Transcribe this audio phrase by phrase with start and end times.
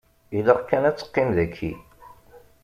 [0.37, 1.71] Ilaq kan ad teqqimem daki.